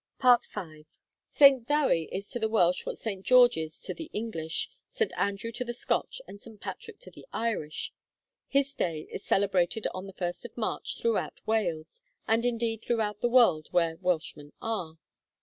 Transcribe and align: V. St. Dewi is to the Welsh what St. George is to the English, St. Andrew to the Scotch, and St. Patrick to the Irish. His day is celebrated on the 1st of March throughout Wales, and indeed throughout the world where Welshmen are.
V. 0.19 0.87
St. 1.29 1.67
Dewi 1.67 2.09
is 2.11 2.31
to 2.31 2.39
the 2.39 2.49
Welsh 2.49 2.87
what 2.87 2.97
St. 2.97 3.23
George 3.23 3.55
is 3.55 3.79
to 3.81 3.93
the 3.93 4.09
English, 4.13 4.67
St. 4.89 5.13
Andrew 5.15 5.51
to 5.51 5.63
the 5.63 5.75
Scotch, 5.75 6.19
and 6.27 6.41
St. 6.41 6.59
Patrick 6.59 6.97
to 7.01 7.11
the 7.11 7.27
Irish. 7.31 7.93
His 8.47 8.73
day 8.73 9.01
is 9.11 9.23
celebrated 9.23 9.85
on 9.93 10.07
the 10.07 10.13
1st 10.13 10.43
of 10.45 10.57
March 10.57 10.97
throughout 10.99 11.39
Wales, 11.45 12.01
and 12.27 12.47
indeed 12.47 12.81
throughout 12.81 13.21
the 13.21 13.29
world 13.29 13.67
where 13.69 13.97
Welshmen 13.97 14.53
are. 14.59 14.97